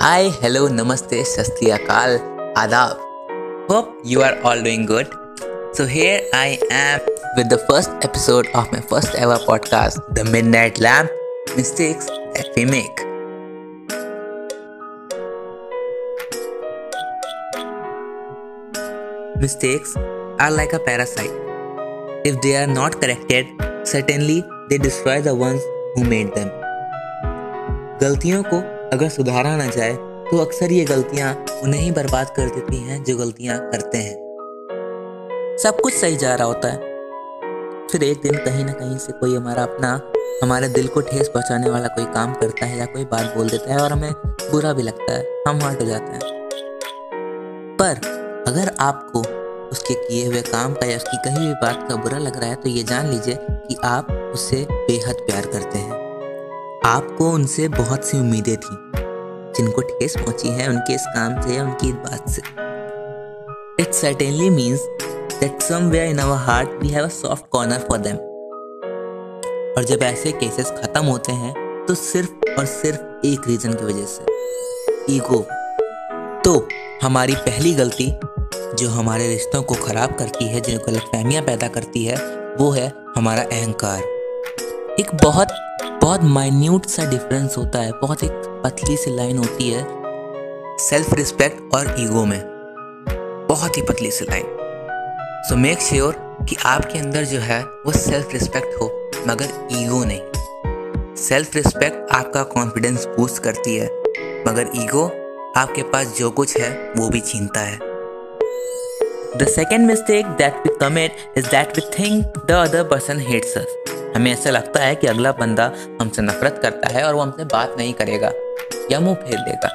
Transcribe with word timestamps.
Hi, 0.00 0.30
hello, 0.42 0.68
namaste, 0.68 1.16
shasti 1.30 1.70
akal, 1.76 2.18
adab. 2.54 2.98
Hope 3.68 3.94
you 4.04 4.22
are 4.22 4.38
all 4.42 4.62
doing 4.62 4.86
good. 4.86 5.08
So 5.72 5.86
here 5.86 6.20
I 6.32 6.58
am 6.70 7.00
with 7.36 7.48
the 7.48 7.58
first 7.70 7.90
episode 8.02 8.46
of 8.54 8.70
my 8.72 8.80
first 8.80 9.14
ever 9.14 9.36
podcast, 9.36 10.14
The 10.14 10.24
Midnight 10.24 10.80
Lamp 10.80 11.10
Mistakes 11.56 12.06
That 12.06 12.48
We 12.56 12.64
Make. 12.64 13.04
Mistakes 19.36 19.94
are 20.40 20.50
like 20.50 20.72
a 20.72 20.78
parasite. 20.78 21.30
If 22.24 22.40
they 22.40 22.56
are 22.56 22.66
not 22.66 23.00
corrected, 23.00 23.46
certainly 23.84 24.44
they 24.70 24.78
destroy 24.78 25.20
the 25.20 25.34
ones 25.34 25.62
who 25.94 26.04
made 26.04 26.34
them. 26.34 26.50
गलतियों 28.00 28.42
को 28.42 28.71
अगर 28.93 29.09
सुधारा 29.09 29.55
ना 29.57 29.65
जाए 29.65 29.93
तो 30.25 30.37
अक्सर 30.37 30.71
ये 30.71 30.83
गलतियाँ 30.85 31.45
उन्हें 31.63 31.81
ही 31.81 31.91
बर्बाद 31.91 32.29
कर 32.29 32.49
देती 32.49 32.77
हैं 32.77 33.03
जो 33.03 33.17
गलतियाँ 33.17 33.57
करते 33.71 33.97
हैं। 33.97 34.15
सब 35.63 35.79
कुछ 35.81 35.93
सही 35.93 36.15
जा 36.15 36.35
रहा 36.35 36.47
होता 36.47 36.67
है। 36.67 36.77
फिर 37.87 38.03
एक 38.03 38.21
दिन 38.21 38.35
कहीं 38.35 38.65
ना 38.65 38.71
कहीं 38.71 38.97
से 38.97 39.13
कोई 39.13 39.35
हमारा 39.35 39.63
अपना, 39.63 40.11
हमारे 40.43 40.69
दिल 40.69 40.87
को 40.87 41.01
ठेस 41.01 41.27
पहुँचाने 41.27 41.69
वाला 41.69 41.87
कोई 41.87 42.05
काम 42.05 42.33
करता 42.33 42.65
है 42.65 42.77
या 42.77 42.85
कोई 42.85 43.05
बात 43.05 43.33
बोल 43.37 43.49
देता 43.49 43.73
है 43.73 43.79
और 43.79 43.91
हमें 43.91 44.13
बुरा 44.51 44.73
भी 44.73 44.83
लगता 44.83 45.13
है, 45.13 45.41
हम 45.47 45.61
हर्ट 45.61 45.81
हो 45.81 45.85
जाते 45.85 46.11
हैं। 46.11 46.21
पर 47.79 47.95
अगर 48.47 48.75
आपको 48.79 49.19
उसके 49.69 49.93
किए 49.93 50.27
हुए 50.27 50.41
काम 50.41 50.73
का 50.73 50.85
या 50.85 50.97
उसकी 50.97 51.17
कही 51.17 51.45
हुई 51.45 51.53
बात 51.53 51.85
का 51.89 51.95
बुरा 51.95 52.17
लग 52.17 52.39
रहा 52.39 52.49
है 52.49 52.55
तो 52.55 52.69
ये 52.69 52.83
जान 52.83 53.07
लीजिए 53.07 53.37
कि 53.41 53.77
आप 53.83 54.31
उससे 54.33 54.65
बेहद 54.71 55.15
प्यार 55.15 55.45
करते 55.45 55.79
हैं। 55.79 56.01
आपको 56.85 57.29
उनसे 57.31 57.67
बहुत 57.67 58.05
सी 58.05 58.19
उम्मीदें 58.19 58.57
थी। 58.57 58.82
जिनको 59.57 59.81
ठेस 59.81 60.15
पहुँची 60.17 60.49
है, 60.49 60.67
उनके 60.69 60.93
इस 60.95 61.05
काम 61.15 61.41
से 61.41 61.55
या 61.55 61.63
उनकी 61.63 61.89
इस 61.89 61.95
बात 61.95 62.29
से। 62.29 62.41
It 63.79 63.93
certainly 63.93 64.49
means 64.49 64.81
that 65.39 65.61
somewhere 65.61 66.09
in 66.09 66.19
our 66.19 66.37
heart 66.39 66.69
we 66.81 66.89
have 66.89 67.05
a 67.05 67.09
soft 67.11 67.45
corner 67.51 67.85
for 67.89 67.97
them 67.99 68.17
और 69.77 69.83
जब 69.83 70.03
ऐसे 70.03 70.31
केसेस 70.33 70.71
खत्म 70.77 71.05
होते 71.05 71.31
हैं 71.33 71.53
तो 71.87 71.93
सिर्फ़ 71.95 72.59
और 72.59 72.65
सिर्फ़ 72.65 73.25
एक 73.25 73.47
रीजन 73.47 73.73
की 73.73 73.85
वजह 73.85 74.05
से। 74.05 75.13
ईगो 75.13 75.39
तो 76.45 76.67
हमारी 77.03 77.35
पहली 77.37 77.73
गलती 77.73 78.11
जो 78.75 78.89
हमारे 78.89 79.27
रिश्तों 79.27 79.61
को 79.61 79.75
खराब 79.75 80.15
करती 80.15 80.45
है, 80.45 80.59
जिनको 80.61 80.85
गलतफहमियाँ 80.85 81.43
पैदा 81.43 81.67
करती 81.67 82.03
है, 82.05 82.15
वो 82.55 82.69
है 82.71 82.91
हमारा 83.15 83.41
अहंकार। 83.43 83.99
एक 84.99 85.13
बहुत 85.23 85.47
बहुत 86.03 86.23
माइन्यूट 86.23 86.85
सा 86.85 87.03
डिफरेंस 87.09 87.55
होता 87.57 87.79
है, 87.79 87.91
बहुत 87.91 88.23
एक 88.23 88.31
पतली 88.63 88.95
सी 88.97 89.15
लाइन 89.15 89.37
होती 89.37 89.69
है 89.69 89.83
सेल्फ 90.79 91.13
रिस्पेक्ट 91.13 91.75
और 91.75 91.95
ईगो 91.99 92.23
में। 92.25 92.41
बहुत 93.49 93.77
ही 93.77 93.81
पतली 93.81 94.09
सी 94.11 94.25
लाइन 94.25 94.45
सो 95.49 95.55
मेक 95.55 95.81
श्योर 95.81 96.15
कि 96.49 96.55
आपके 96.65 96.99
अंदर 96.99 97.23
जो 97.23 97.39
है, 97.39 97.61
वो 97.63 97.91
सेल्फ 97.91 98.33
रिस्पेक्ट 98.33 98.81
हो, 98.81 98.87
मगर 99.27 99.67
ईगो 99.71 100.03
नहीं। 100.03 101.15
सेल्फ 101.15 101.55
रिस्पेक्ट 101.55 102.11
आपका 102.15 102.43
कॉन्फिडेंस 102.43 103.05
बूस्ट 103.07 103.41
करती 103.43 103.75
है, 103.75 103.87
मगर 104.47 104.71
ईगो 104.75 105.05
आपके 105.57 105.83
पास 105.83 106.15
जो 106.17 106.31
कुछ 106.31 106.57
है, 106.57 106.71
वो 106.97 107.09
भी 107.09 107.19
छीनता 107.21 107.59
है। 107.59 107.77
The 109.37 109.47
second 109.49 109.87
mistake 109.87 110.25
that 110.37 110.67
we 110.67 110.75
commit 110.79 111.37
is 111.37 111.47
that 111.47 111.77
we 111.77 111.89
think 111.99 112.43
the 112.47 112.51
other 112.51 112.83
person 112.83 113.19
hates 113.19 113.57
us 113.57 113.75
हमें 114.15 114.31
ऐसा 114.31 114.49
लगता 114.49 114.83
है 114.83 114.95
कि 114.95 115.07
अगला 115.07 115.31
बंदा 115.31 115.71
हमसे 116.01 116.21
नफरत 116.21 116.59
करता 116.61 116.89
है 116.89 117.03
और 117.03 117.13
वो 117.13 117.21
हमसे 117.21 117.45
बात 117.45 117.75
नहीं 117.77 117.93
करेगा, 117.93 118.31
या 118.91 118.99
मुँह 118.99 119.15
फेर 119.15 119.39
देगा। 119.39 119.69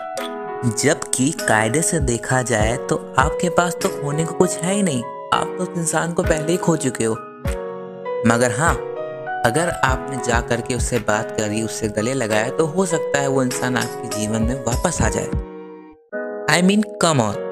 जबकि 0.79 1.31
कायदे 1.41 1.83
से 1.83 2.01
देखा 2.01 2.43
जाए 2.43 2.77
तो 2.89 2.97
आपके 3.19 3.49
पास 3.49 3.77
तो 3.83 3.89
खोने 3.89 4.25
को 4.25 4.35
कुछ 4.35 4.57
है 4.57 4.75
ही 4.75 4.83
नहीं। 4.83 5.03
आप 5.35 5.55
तो 5.59 5.65
उस 5.65 5.79
इंसान 5.79 6.13
को 6.13 6.23
पहले 6.23 6.53
ही 6.53 6.57
खो 6.59 6.77
चुके 6.77 7.05
हो। 7.05 7.15
मगर 8.27 8.55
हाँ 8.59 8.75
अगर 9.47 9.69
आपने 9.85 10.17
जा 10.25 10.41
करके 10.41 10.75
उससे 10.75 10.99
बात 10.99 11.31
करी, 11.31 11.63
उससे 11.63 11.89
गले 11.89 12.15
लगाया 12.15 12.49
तो 12.51 12.67
हो 12.67 12.87
सकता 12.87 13.21
है 13.21 13.29
वो 13.29 13.43
इंसान 13.43 13.77
आपके 13.77 14.19
जीवन 14.19 14.43
में 14.43 14.55
वापस 14.65 15.01
आ 15.03 15.09
जाए। 15.09 15.29
आई 16.51 16.63
मीन 16.63 16.83
कम 17.03 17.21
ऑन 17.21 17.47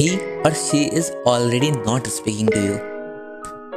ही 0.00 0.16
और 0.42 0.52
she 0.58 0.82
is 0.84 1.10
already 1.26 1.70
not 1.70 2.06
speaking 2.08 2.50
to 2.50 2.60
you 2.60 2.76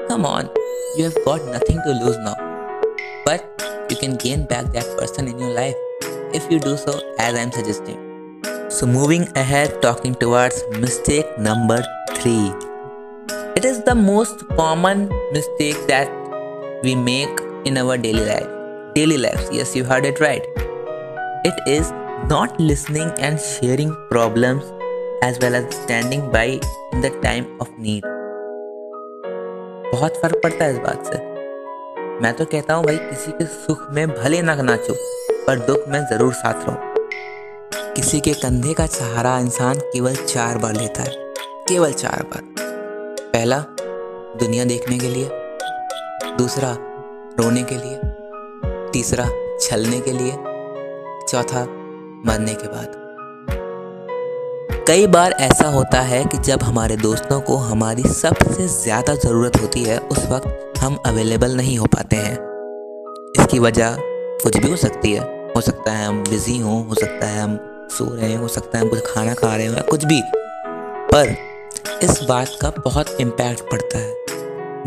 come 0.07 0.25
on 0.25 0.50
you 0.96 1.03
have 1.03 1.18
got 1.25 1.44
nothing 1.46 1.81
to 1.84 1.91
lose 1.91 2.18
now. 2.19 2.35
But 3.25 3.44
you 3.90 3.97
can 3.97 4.16
gain 4.16 4.46
back 4.46 4.72
that 4.73 4.85
person 4.97 5.28
in 5.28 5.40
your 5.40 5.50
life 5.50 5.75
if 6.34 6.50
you 6.51 6.59
do 6.59 6.78
so 6.78 7.00
as 7.19 7.35
I'm 7.35 7.51
suggesting. 7.51 8.00
So, 8.69 8.85
moving 8.85 9.28
ahead, 9.38 9.81
talking 9.81 10.16
towards 10.16 10.63
mistake 10.79 11.25
number 11.38 11.84
three. 12.16 12.51
It 13.56 13.66
is 13.66 13.84
the 13.84 13.96
most 13.96 14.47
common 14.56 15.09
mistake 15.31 15.78
that 15.88 16.09
we 16.84 16.96
make 16.96 17.40
in 17.66 17.78
our 17.78 17.97
daily 17.97 18.25
life. 18.25 18.50
Daily 18.96 19.17
lives, 19.17 19.50
yes, 19.52 19.75
you 19.75 19.84
heard 19.84 20.06
it 20.06 20.19
right. 20.19 20.46
It 21.46 21.67
is 21.67 21.91
not 22.29 22.59
listening 22.59 23.12
and 23.19 23.40
sharing 23.40 23.96
problems 24.09 24.63
as 25.22 25.40
well 25.40 25.56
as 25.56 25.75
standing 25.75 26.31
by 26.31 26.59
in 26.91 27.02
the 27.02 27.12
time 27.22 27.47
of 27.59 27.78
need. 27.78 28.03
बहुत 29.91 30.18
फ़र्क 30.18 30.35
पड़ता 30.44 30.66
है 30.66 30.72
इस 30.72 30.78
बात 30.78 31.06
से। 31.06 31.18
मैं 32.22 32.34
तो 32.34 32.46
कहता 32.46 32.73
हूँ 32.73 32.85
भाई, 32.85 32.97
किसी 32.97 33.31
के 33.31 33.46
सुख 33.46 33.88
में 33.91 34.07
भले 34.07 34.41
ना 34.41 34.56
नाचो 34.56 34.94
पर 35.47 35.59
दुख 35.59 35.88
में 35.88 36.06
ज़रूर 36.06 36.34
साथ 36.34 36.69
रहो। 36.69 36.96
किसी 37.94 38.19
के 38.19 38.34
कंधे 38.34 38.73
का 38.73 38.85
सहारा 38.85 39.40
इंसान 39.40 39.79
केवल 39.79 40.16
चार 40.16 40.57
बार 40.57 40.73
लेता 40.73 41.01
है। 41.01 41.34
केवल 41.68 41.91
चार 41.91 42.23
बार। 42.23 42.41
पहला, 43.34 43.59
दुनिया 44.40 44.66
देखने 44.66 44.97
के 44.97 45.07
लिए। 45.07 45.29
दूसरा, 46.38 46.78
रोने 47.40 47.63
के 47.63 47.75
लिए। 47.75 48.00
तीसरा, 48.91 49.29
छलने 49.62 50.00
के 50.00 50.12
लिए। 50.12 50.31
चौथा, 51.28 51.66
मरने 52.25 52.53
के 52.53 52.67
बाद। 52.67 53.04
कई 54.88 55.07
बार 55.07 55.31
ऐसा 55.31 55.68
होता 55.68 56.00
है 56.01 56.23
कि 56.25 56.38
जब 56.38 56.63
हमारे 56.63 56.96
दोस्तों 56.97 57.41
को 57.41 57.56
हमारी 57.57 58.03
सबसे 58.03 58.68
ज़्यादा 58.68 59.16
ज़रूरत 59.16 59.56
होती 59.62 59.84
है, 59.84 59.97
उस 59.97 60.25
वक्त 60.25 60.78
हम 60.79 60.96
अवेलेबल 61.06 61.56
नहीं 61.56 61.78
हो 61.78 61.85
पाते 61.85 62.16
हैं। 62.16 62.34
इसकी 63.40 63.59
वजह 63.59 63.96
कुछ 64.44 64.57
भी 64.57 64.69
हो 64.69 64.75
सकती 64.75 65.13
है। 65.13 65.22
हो 65.56 65.62
सकता 65.62 65.91
है 65.91 66.06
हम 66.06 66.23
बिज़ी 66.23 66.57
हों, 66.57 66.88
हो 66.88 66.96
सकता 66.96 67.28
है 67.28 67.41
हम 67.41 67.57
सो 67.91 68.06
रहे 68.16 68.29
हैं, 68.29 68.38
हो 68.38 68.47
सकता 68.47 68.78
है 68.78 68.84
हम 68.84 68.90
कुछ 68.90 69.03
खाना 69.07 69.34
खा 69.34 69.56
रहे 69.56 69.68
हो 69.68 69.73
या 69.73 69.81
कुछ 69.81 70.06
भी। 70.06 70.22
पर 71.13 71.35
इस 72.03 72.23
बात 72.29 72.57
का 72.62 72.69
बहुत 72.85 73.17
इम्पैक्ट 73.22 73.72
पड़ता 73.72 73.97
है। 73.97 74.13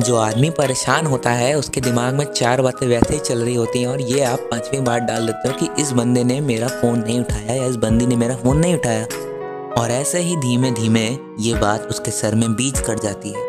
जो 0.00 0.16
आदमी 0.16 0.50
परेशान 0.50 1.06
होता 1.06 1.30
है, 1.30 1.54
उसके 1.54 1.80
दिमाग 1.80 2.15
में 2.15 2.25
चार 2.25 2.62
बातें 2.62 2.86
वैसे 2.86 3.15
ही 3.15 3.20
चल 3.20 3.38
रही 3.38 3.54
होती 3.54 3.80
हैं 3.80 3.88
और 3.88 4.00
ये 4.00 4.22
आप 4.25 4.48
पांचवी 4.50 4.80
बार 4.80 5.00
डाल 5.00 5.26
देते 5.26 5.48
हो 5.48 5.54
कि 5.54 5.82
इस 5.82 5.92
बंदे 5.92 6.25
ने 6.25 6.41
मेरा 6.41 6.69
फ़ोन 6.69 6.98
नहीं 6.98 7.20
उठाया 7.20 7.54
या 7.54 7.65
इस 7.65 7.76
बंदी 7.76 8.06
ने 8.06 8.16
मेरा 8.16 8.36
फ़ोन 8.36 8.59
नहीं 8.59 8.75
उठाया। 8.75 9.06
और 9.78 9.91
ऐसे 9.91 10.19
ही 10.19 10.37
धीमे 10.37 10.71
धीमे 10.71 11.05
ये 11.41 11.55
बात 11.55 11.87
उसके 11.91 12.11
सर 12.11 12.34
में 12.34 12.55
बीज 12.55 12.81
कर 12.81 12.99
जाती 12.99 13.28
है। 13.28 13.43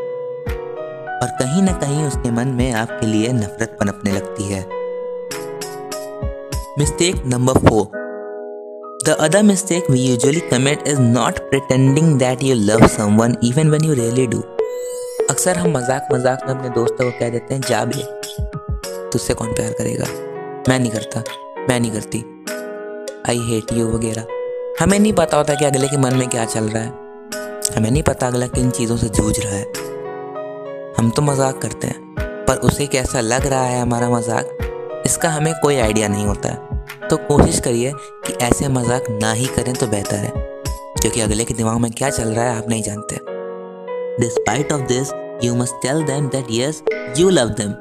और 1.14 1.30
कहीं 1.40 1.62
ना 1.62 1.72
कहीं 1.74 2.04
उसके 2.06 2.32
मन 2.32 2.48
में 2.48 2.72
आपके 2.74 3.08
लिए 3.08 3.32
नफरत 3.34 3.78
पनपने 3.80 4.12
लगती 4.12 4.44
है। 4.44 4.62
Mistake 6.80 7.26
number 7.26 7.58
four 7.60 7.98
the 9.06 9.16
other 9.20 9.44
mistake 9.44 9.90
we 9.92 10.00
usually 10.02 10.40
commit 10.40 10.88
is 10.88 11.00
not 11.02 11.40
pretending 11.50 12.18
that 12.20 12.44
you 12.44 12.56
love 12.56 12.88
someone 12.88 13.36
even 13.44 13.70
when 13.70 13.86
you 13.86 13.94
really 13.94 14.28
do 14.28 14.40
अक्सर 15.30 15.58
हम 15.58 15.78
मज़ाक 15.78 16.08
मज़ाक 16.14 16.48
में 16.48 16.56
अपने 16.56 16.70
दोस्तों 16.70 17.12
को 17.12 17.20
कह 17.20 17.30
देते 17.30 17.54
हैं, 17.54 17.62
जा 17.62 17.86
भी, 17.86 18.04
तुझसे 19.12 19.34
कौन 19.34 19.54
प्यार 19.54 19.72
करेगा? 19.74 20.06
मैं 20.70 20.80
नहीं 20.80 20.92
करता, 20.92 21.24
मैं 21.70 21.80
नहीं 21.80 21.92
करती। 21.92 22.26
आई 23.30 23.40
हेट 23.50 23.74
यू 23.74 23.88
वगैरह। 23.88 24.39
हमें 24.80 24.98
नहीं 25.00 25.12
पता 25.14 25.38
होता 25.38 25.54
कि 25.56 25.66
अगले 25.66 25.88
के 25.88 25.98
मन 25.98 26.14
में 26.16 26.28
क्या 26.30 26.44
चल 26.46 26.68
रहा 26.70 26.84
है। 26.84 26.90
हमें 27.76 27.90
नहीं 27.92 28.04
पता 28.04 28.28
अगला 28.28 28.46
किन 28.48 28.70
चीज़ों 28.72 28.96
से 28.98 29.08
जूझ 29.10 29.40
रहा 29.40 29.56
है। 29.56 29.64
हम 30.98 31.10
तो 31.16 31.22
मज़ाक 31.22 31.58
करते 31.62 31.88
हैं, 31.88 32.16
पर 32.46 32.58
उसे 32.60 32.88
कैसा 32.88 33.22
लग 33.22 33.46
रहा 33.46 33.64
है 33.64 33.82
हमारा 33.82 34.10
मज़ाक, 34.10 35.04
इसका 35.06 35.30
हमें 35.30 35.54
कोई 35.62 35.78
आइडिया 35.78 36.08
नहीं 36.08 36.26
होता। 36.26 36.50
है 36.50 37.08
तो 37.10 37.18
कोशिश 37.18 37.60
करिए 37.60 37.92
कि 38.26 38.34
ऐसे 38.42 38.68
मज़ाक 38.70 39.10
ना 39.12 39.32
ही 39.32 39.46
करें 39.48 39.74
तो 39.74 39.88
बेहतर 39.88 40.16
है, 40.16 40.32
क्योंकि 41.02 41.22
अगले 41.22 41.46
के 41.46 41.54
दिमाग 41.54 41.80
में 41.80 41.92
क्या 41.92 42.10
चल 42.12 42.30
रहा 42.30 42.46
है 42.46 42.58
आप 42.58 42.70
नहीं 42.70 42.84
जानते। 42.84 43.20
Despite 44.20 44.72
of 44.72 44.88
this 44.88 45.14
you 45.44 45.56
must 45.56 45.82
tell 45.84 46.04
them 46.04 46.30
that 46.30 46.48
yes 46.52 46.84
you 47.18 47.30
love 47.30 47.50
them 47.60 47.74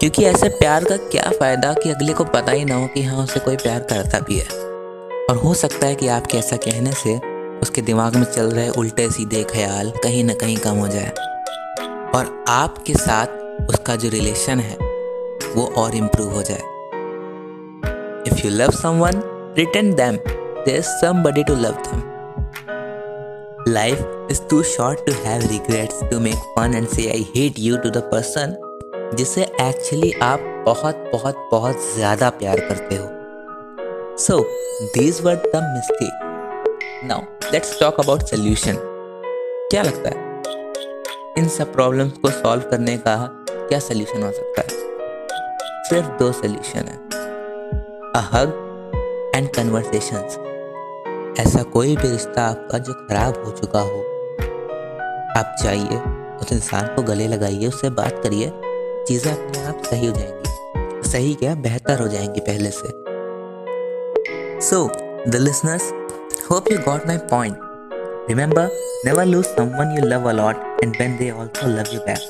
क्योंकि 0.00 0.24
ऐसे 0.24 0.48
प्यार 0.50 0.84
का 0.84 0.96
क्या 0.96 1.30
फ़ायदा 1.30 1.72
कि 1.74 1.90
अगले 1.90 2.12
को 2.12 2.24
पता 2.26 2.52
ही 2.52 2.64
ना 2.64 2.74
हो 2.74 2.86
कि 2.86 3.02
हाँ 3.02 3.22
उसे 3.24 3.40
कोई 3.40 3.56
प्यार 3.58 3.80
करता 3.90 4.18
भी 4.20 4.38
है। 4.38 4.61
और 5.32 5.38
हो 5.38 5.52
सकता 5.54 5.86
है 5.86 5.94
कि 5.94 6.08
आपके 6.08 6.38
ऐसा 6.38 6.56
कहने 6.56 6.90
से 6.92 7.16
उसके 7.62 7.82
दिमाग 7.82 8.16
में 8.16 8.24
चल 8.24 8.50
रहे 8.50 8.68
उल्टे 8.68 9.08
सीधे 9.10 9.42
ख्याल 9.44 9.90
कहीं 10.02 10.24
ना 10.24 10.34
कहीं 10.34 10.56
कम 10.56 10.76
हो 10.76 10.88
जाए। 10.88 11.12
और 12.14 12.44
आपके 12.48 12.94
साथ 12.94 13.70
उसका 13.70 13.96
जो 13.96 14.08
रिलेशन 14.08 14.60
है, 14.60 14.76
वो 15.54 15.64
और 15.82 15.94
इम्प्रूव 15.94 16.34
हो 16.34 16.42
जाए। 16.42 16.62
If 18.28 18.46
you 18.46 18.50
love 18.50 18.70
someone 18.70 19.22
return 19.58 19.94
them 19.94 20.18
there's 20.66 20.90
somebody 20.98 21.46
to 21.46 21.56
love 21.62 21.80
them. 21.86 22.04
Life 23.68 24.04
is 24.34 24.44
too 24.52 24.62
short 24.74 25.06
to 25.06 25.16
have 25.24 25.48
regrets 25.54 26.04
to 26.12 26.20
make 26.20 26.44
fun 26.58 26.78
and 26.80 26.92
say, 26.96 27.08
I 27.14 27.22
hate 27.32 27.64
you, 27.68 27.80
to 27.86 27.94
the 27.96 28.04
person 28.12 28.54
जिसे 29.16 29.42
actually 29.42 30.12
आप 30.22 30.64
बहुत 30.66 31.10
बहुत 31.12 31.48
बहुत 31.52 31.92
ज़्यादा 31.94 32.30
प्यार 32.30 32.60
करते 32.68 32.96
हो। 32.96 33.21
So 34.18 34.38
these 34.94 35.20
were 35.20 35.34
the 35.34 35.56
mistake 35.56 37.04
now 37.04 37.20
let's 37.52 37.78
talk 37.80 38.00
about 38.00 38.22
solution 38.22 38.76
क्या 39.70 39.82
लगता 39.82 40.08
है? 40.08 40.42
इन 41.38 41.48
सब 41.48 41.72
प्रॉब्लम्स 41.72 42.12
को 42.12 42.30
सॉल्व 42.30 42.62
करने 42.62 42.96
का 42.98 43.16
क्या 43.50 43.78
सोल्यूशन 43.78 44.22
हो 44.22 44.30
सकता 44.32 44.60
है? 44.60 44.68
सिर्फ़ 45.84 46.08
दो 46.18 46.30
सोल्यूशन 46.32 46.88
है। 46.88 46.96
अ 48.12 48.22
हग 48.32 49.32
एंड 49.36 49.48
कन्वर्सेशंस 49.48 50.38
ऐसा 51.40 51.62
कोई 51.62 51.96
भी 51.96 52.08
रिश्ता 52.08 52.42
आपका 52.42 52.78
जो 52.78 52.92
खराब 52.92 53.44
हो 53.44 53.50
चुका 53.50 53.80
हो, 53.80 54.00
आप 55.38 55.56
चाहिए 55.62 55.98
उस 56.36 56.52
इंसान 56.52 56.94
को 56.96 57.02
गले 57.02 57.28
लगाइए, 57.28 57.66
उससे 57.66 57.90
बात 57.90 58.20
करिए, 58.22 58.52
चीज़ें 59.06 59.32
अपने 59.32 59.64
आप 59.64 59.82
सही 59.84 60.06
हो 60.06 60.12
जाएँगी। 60.12 61.10
सही 61.10 61.34
क्या? 61.34 61.54
बेहतर 61.54 62.00
हो 62.00 62.08
जाएँगी 62.08 62.40
पहले 62.40 62.70
से। 62.70 63.11
So 64.62 64.78
the 65.28 65.36
listeners 65.36 65.82
hope 66.50 66.70
you 66.72 66.78
got 66.78 67.06
my 67.06 67.16
point 67.30 67.58
remember 68.28 68.68
never 69.04 69.24
lose 69.24 69.44
someone 69.44 69.96
you 69.98 70.04
love 70.06 70.28
a lot 70.28 70.82
and 70.82 70.96
when 70.96 71.16
they 71.18 71.28
also 71.30 71.68
love 71.68 71.94
you 71.94 72.00
back 72.00 72.28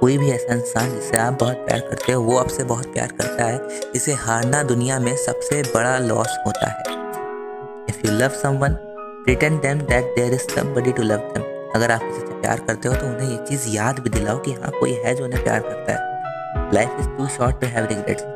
कोई 0.00 0.16
भी 0.18 0.30
ऐसा 0.30 0.54
इंसान 0.54 0.90
जिसे 0.90 1.16
आप 1.16 1.38
बहुत 1.40 1.56
प्यार 1.66 1.80
करते 1.80 2.12
हो, 2.12 2.22
वो 2.22 2.38
आपसे 2.38 2.64
बहुत 2.64 2.86
प्यार 2.92 3.12
करता 3.20 3.44
है 3.44 3.80
इसे 3.96 4.12
हारना 4.12 4.62
दुनिया 4.62 4.98
में 4.98 5.14
सबसे 5.16 5.62
बड़ा 5.74 5.96
लॉस 5.98 6.36
होता 6.46 6.66
है। 6.66 6.82
If 7.88 8.06
you 8.06 8.12
love 8.12 8.28
someone 8.42 8.76
return 9.28 9.58
them 9.58 9.80
that 9.82 10.14
there 10.16 10.34
is 10.34 10.48
somebody 10.50 10.92
to 10.92 11.02
love 11.02 11.30
them 11.34 11.72
अगर 11.74 11.90
आप 11.90 12.02
किसी 12.02 12.20
से 12.20 12.40
प्यार 12.40 12.60
करते 12.60 12.88
हो 12.88 12.94
तो 12.94 13.06
उन्हें 13.06 13.30
ये 13.30 13.36
चीज़ 13.48 13.68
याद 13.68 13.98
भी 13.98 14.10
दिलाओ 14.10 14.38
कि 14.38 14.52
हाँ 14.52 14.70
कोई 14.80 14.92
है 15.04 15.14
जो 15.14 15.24
उन्हें 15.24 15.42
प्यार 15.44 15.60
करता 15.60 15.92
है। 15.92 16.72
Life 16.74 16.96
is 17.00 17.08
too 17.08 17.26
short 17.36 17.60
to 17.60 17.66
have 17.66 17.86
regrets 17.86 18.33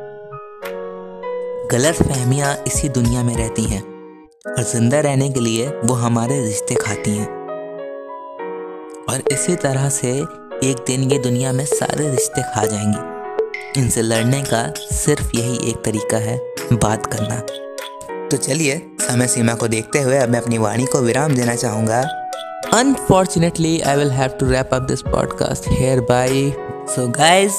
गलत 1.71 1.95
फहमियाँ 1.95 2.55
इसी 2.67 2.89
दुनिया 2.89 3.23
में 3.23 3.37
रहती 3.37 3.63
हैं 3.63 3.81
और 4.47 4.63
ज़िंदा 4.63 4.99
रहने 4.99 5.29
के 5.29 5.39
लिए 5.39 5.67
वो 5.67 5.93
हमारे 5.93 6.41
रिश्ते 6.41 6.75
खाती 6.75 7.11
हैं। 7.11 7.27
और 9.09 9.23
इसी 9.31 9.55
तरह 9.55 9.89
से 9.89 10.11
एक 10.63 10.83
दिन 10.87 11.11
ये 11.11 11.19
दुनिया 11.19 11.51
में 11.51 11.65
सारे 11.65 12.09
रिश्ते 12.09 12.41
खा 12.41 12.65
जाएँगी। 12.65 13.81
इनसे 13.81 14.01
लड़ने 14.01 14.41
का 14.41 14.73
सिर्फ़ 14.77 15.37
यही 15.37 15.69
एक 15.69 15.77
तरीका 15.85 16.17
है 16.17 16.37
बात 16.73 17.05
करना। 17.05 17.39
तो 18.27 18.37
चलिए 18.37 18.91
समय 19.01 19.27
सीमा 19.27 19.53
को 19.53 19.67
देखते 19.67 19.99
हुए 19.99 20.17
अब 20.17 20.29
मैं 20.29 20.41
अपनी 20.41 20.57
वाणी 20.57 20.85
को 20.85 21.01
विराम 21.01 21.35
देना 21.35 21.55
चाहूँगा। 21.55 22.03
Unfortunately, 22.73 23.83
I 23.83 23.97
will 23.99 24.11
have 24.11 24.37
to 24.37 24.45
wrap 24.45 24.73
up 24.73 24.87
this 24.91 25.03
podcast 25.13 25.69
hereby. 25.71 26.51
So, 26.95 27.07
guys, 27.11 27.51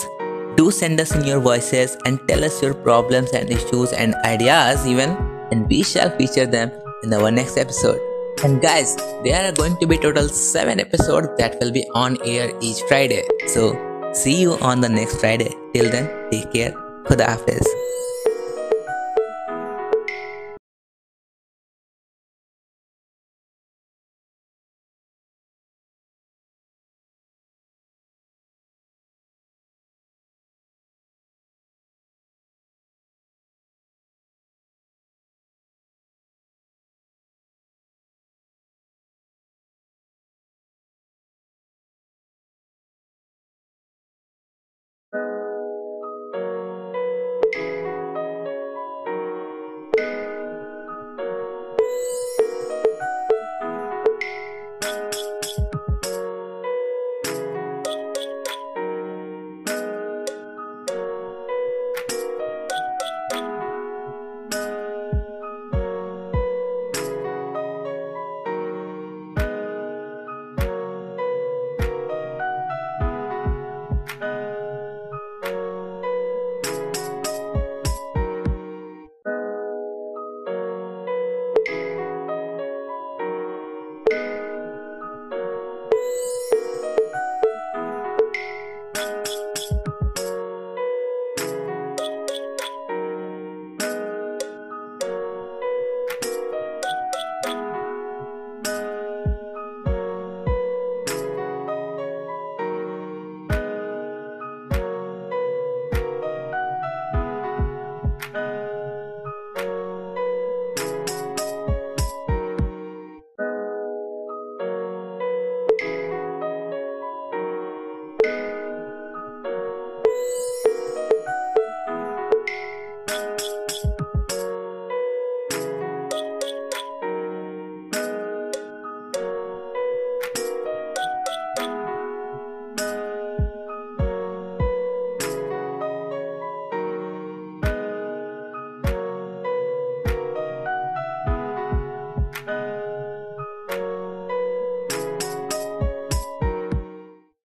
do 0.57 0.71
send 0.71 1.01
us 1.01 1.15
in 1.15 1.25
your 1.25 1.41
voices 1.41 1.97
and 2.05 2.21
tell 2.29 2.45
us 2.45 2.63
your 2.63 2.75
problems 2.75 3.33
and 3.33 3.51
issues 3.51 3.93
and 3.93 4.15
ideas, 4.25 4.87
even, 4.87 5.11
and 5.51 5.69
we 5.69 5.83
shall 5.83 6.11
feature 6.17 6.47
them 6.47 6.71
in 7.03 7.13
our 7.13 7.31
next 7.31 7.57
episode. 7.57 8.01
And 8.43 8.61
guys, 8.63 8.97
there 9.25 9.45
are 9.45 9.53
going 9.53 9.77
to 9.79 9.87
be 9.87 9.99
total 9.99 10.29
seven 10.29 10.81
episodes 10.81 11.29
that 11.39 11.59
will 11.61 11.71
be 11.71 11.87
on 11.95 12.17
air 12.25 12.51
each 12.61 12.81
Friday. 12.89 13.23
So, 13.47 13.77
see 14.15 14.41
you 14.41 14.55
on 14.61 14.81
the 14.81 14.89
next 14.89 15.21
Friday. 15.21 15.55
Till 15.75 15.91
then, 15.91 16.31
take 16.31 16.53
care. 16.53 16.73
Khuda 17.05 17.27
Hafiz. 17.27 17.67